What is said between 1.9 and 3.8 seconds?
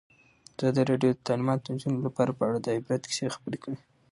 لپاره په اړه د عبرت کیسې خبر کړي.